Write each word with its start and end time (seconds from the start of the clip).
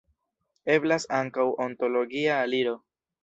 Eblas 0.75 1.05
ankaŭ 1.17 1.45
ontologia 1.67 2.39
aliro. 2.47 2.75